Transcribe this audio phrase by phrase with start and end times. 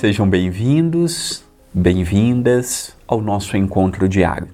[0.00, 1.44] Sejam bem-vindos,
[1.74, 4.48] bem-vindas ao nosso encontro diário.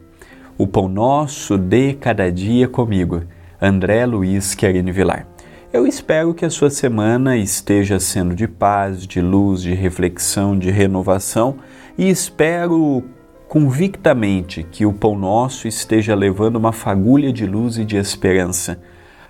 [0.58, 3.22] O pão nosso de cada dia comigo,
[3.62, 5.24] André Luiz Querine Vilar.
[5.72, 10.72] Eu espero que a sua semana esteja sendo de paz, de luz, de reflexão, de
[10.72, 11.58] renovação
[11.96, 13.04] e espero
[13.46, 18.80] convictamente que o pão nosso esteja levando uma fagulha de luz e de esperança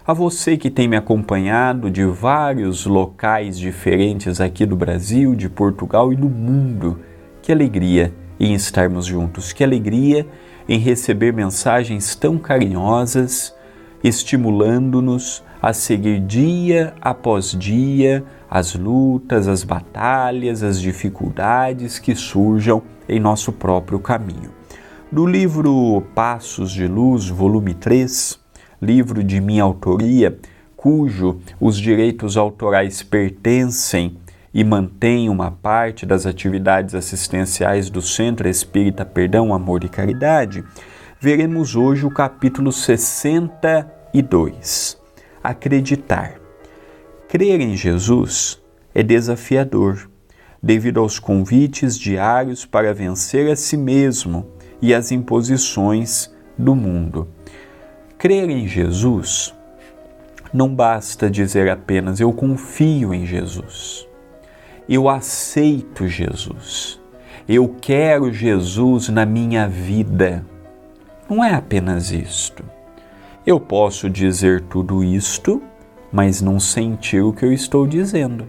[0.07, 6.13] a você que tem me acompanhado de vários locais diferentes aqui do Brasil, de Portugal
[6.13, 7.01] e do mundo.
[7.43, 10.25] Que alegria em estarmos juntos, que alegria
[10.69, 13.53] em receber mensagens tão carinhosas,
[14.05, 23.19] estimulando-nos a seguir dia após dia as lutas, as batalhas, as dificuldades que surjam em
[23.19, 24.55] nosso próprio caminho.
[25.11, 28.46] Do livro Passos de Luz, volume 3,
[28.81, 30.39] livro de minha autoria,
[30.77, 34.19] cujo os direitos autorais pertencem
[34.53, 40.65] e mantêm uma parte das atividades assistenciais do Centro Espírita Perdão, Amor e Caridade,
[41.21, 44.99] veremos hoje o capítulo 62.
[45.43, 46.41] Acreditar.
[47.29, 48.63] Crer em Jesus
[48.95, 50.09] é desafiador,
[50.63, 54.47] devido aos convites diários para vencer a si mesmo
[54.81, 57.29] e as imposições do mundo.
[58.19, 59.55] Crer em Jesus
[60.51, 64.09] não basta dizer apenas eu confio em Jesus,
[64.89, 66.99] eu aceito Jesus,
[67.47, 70.47] eu quero Jesus na minha vida.
[71.29, 72.65] Não é apenas isto.
[73.47, 75.63] Eu posso dizer tudo isto,
[76.11, 78.49] mas não sentir o que eu estou dizendo.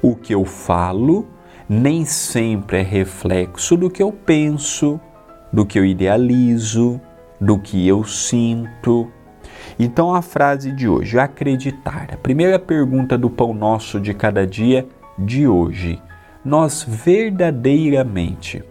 [0.00, 1.26] O que eu falo
[1.68, 5.00] nem sempre é reflexo do que eu penso,
[5.52, 7.00] do que eu idealizo,
[7.42, 9.10] do que eu sinto.
[9.78, 12.08] Então, a frase de hoje, acreditar.
[12.12, 14.86] A primeira pergunta do pão nosso de cada dia
[15.18, 16.00] de hoje.
[16.44, 18.62] Nós verdadeiramente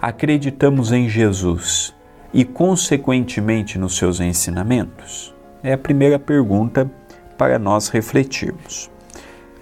[0.00, 1.94] acreditamos em Jesus
[2.34, 5.32] e, consequentemente, nos seus ensinamentos?
[5.62, 6.90] É a primeira pergunta
[7.38, 8.90] para nós refletirmos.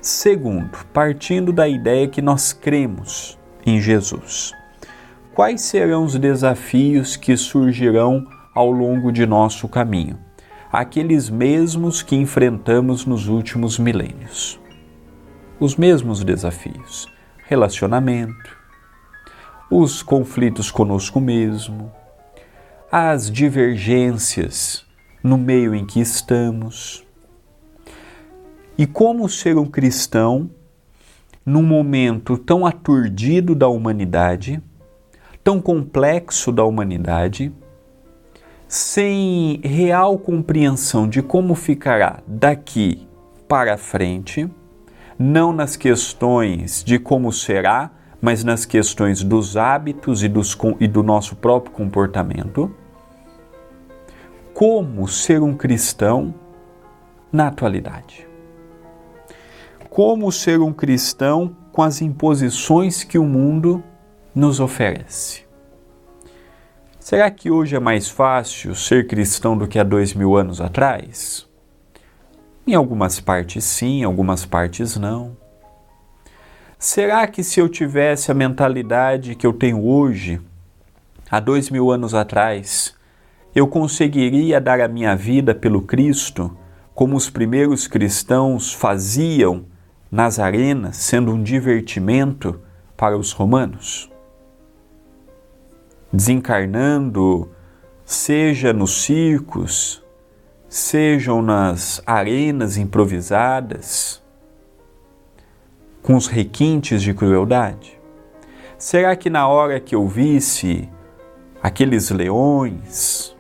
[0.01, 4.53] Segundo, partindo da ideia que nós cremos em Jesus,
[5.35, 8.27] quais serão os desafios que surgirão
[8.59, 10.19] ao longo de nosso caminho,
[10.73, 14.59] aqueles mesmos que enfrentamos nos últimos milênios.
[15.61, 17.07] Os mesmos desafios:
[17.47, 18.59] relacionamento,
[19.71, 21.93] os conflitos conosco mesmo,
[22.91, 24.85] as divergências
[25.23, 27.07] no meio em que estamos.
[28.77, 30.51] E como ser um cristão
[31.47, 34.61] num momento tão aturdido da humanidade,
[35.45, 37.53] tão complexo da humanidade,
[38.69, 43.09] sem real compreensão de como ficará daqui
[43.49, 44.49] para frente,
[45.19, 47.91] não nas questões de como será,
[48.21, 52.71] mas nas questões dos hábitos e, dos, e do nosso próprio comportamento.
[54.53, 56.35] Como ser um cristão
[57.33, 58.29] na atualidade?
[59.89, 63.83] Como ser um cristão com as imposições que o mundo
[64.35, 65.48] nos oferece?
[67.09, 71.49] Será que hoje é mais fácil ser cristão do que há dois mil anos atrás?
[72.67, 75.35] Em algumas partes sim, em algumas partes não.
[76.79, 80.39] Será que se eu tivesse a mentalidade que eu tenho hoje,
[81.31, 82.95] há dois mil anos atrás,
[83.55, 86.55] eu conseguiria dar a minha vida pelo Cristo
[86.95, 89.65] como os primeiros cristãos faziam
[90.13, 92.61] nas arenas, sendo um divertimento
[92.99, 94.11] para os romanos?
[96.13, 97.51] Desencarnando,
[98.05, 100.03] seja nos circos,
[100.69, 104.23] sejam nas arenas improvisadas,
[106.03, 107.99] com os requintes de crueldade?
[108.79, 110.89] Será que na hora que eu visse
[111.63, 113.37] aqueles leões,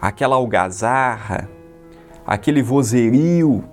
[0.00, 1.48] aquela algazarra,
[2.26, 3.64] aquele vozerio,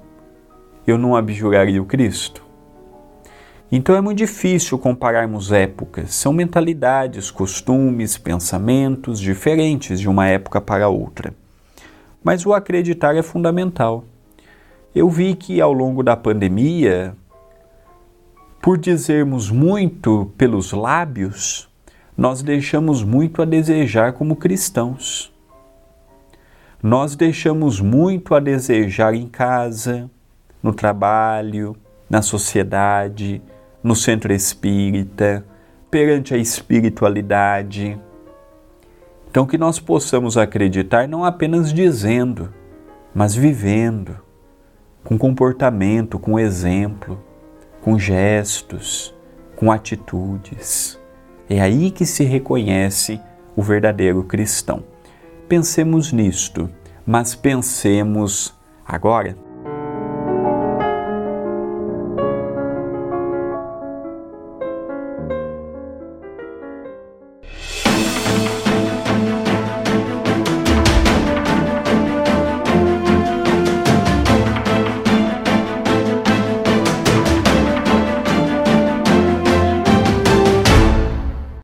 [0.88, 2.45] eu não abjuraria o Cristo?
[3.72, 10.88] Então é muito difícil compararmos épocas, são mentalidades, costumes, pensamentos diferentes de uma época para
[10.88, 11.34] outra.
[12.24, 14.06] Mas o acreditar é fundamental.
[14.94, 17.16] Eu vi que ao longo da pandemia,
[18.62, 21.68] por dizermos muito pelos lábios,
[22.16, 25.34] nós deixamos muito a desejar como cristãos.
[26.82, 30.10] Nós deixamos muito a desejar em casa,
[30.62, 31.76] no trabalho,
[32.10, 33.42] na sociedade,
[33.86, 35.46] no centro espírita,
[35.92, 38.02] perante a espiritualidade.
[39.30, 42.52] Então, que nós possamos acreditar não apenas dizendo,
[43.14, 44.18] mas vivendo,
[45.04, 47.24] com comportamento, com exemplo,
[47.80, 49.14] com gestos,
[49.56, 51.00] com atitudes.
[51.48, 53.22] É aí que se reconhece
[53.56, 54.84] o verdadeiro cristão.
[55.48, 56.68] Pensemos nisto,
[57.06, 58.52] mas pensemos
[58.84, 59.38] agora